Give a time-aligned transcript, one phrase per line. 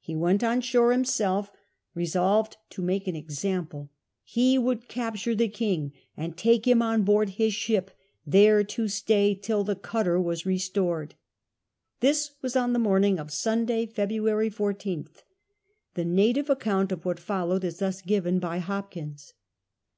[0.00, 1.52] He went on shore himself,
[1.94, 3.90] resolved to make an example.
[4.24, 7.80] He would capture the king and take him on board his shi]),
[8.26, 11.16] there to stay till the cutter was restored.
[12.00, 15.22] This was on the morning of Sunday, February 14th.
[15.92, 19.34] The native account of what followed is thus given by Hopkins.